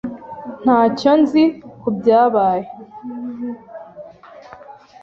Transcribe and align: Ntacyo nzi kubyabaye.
Ntacyo 0.63 1.11
nzi 1.21 1.43
kubyabaye. 1.81 2.65